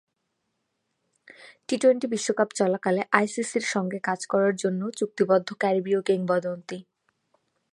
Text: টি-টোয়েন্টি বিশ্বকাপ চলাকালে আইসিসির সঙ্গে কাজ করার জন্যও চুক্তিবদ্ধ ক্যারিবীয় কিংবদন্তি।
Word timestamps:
টি-টোয়েন্টি 1.67 2.07
বিশ্বকাপ 2.07 2.49
চলাকালে 2.55 3.01
আইসিসির 3.11 3.65
সঙ্গে 3.67 3.97
কাজ 4.03 4.19
করার 4.25 4.53
জন্যও 4.55 4.89
চুক্তিবদ্ধ 4.99 5.49
ক্যারিবীয় 5.53 5.99
কিংবদন্তি। 6.01 6.77